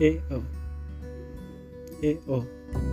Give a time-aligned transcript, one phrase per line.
[0.00, 0.44] A O.
[2.04, 2.87] A O.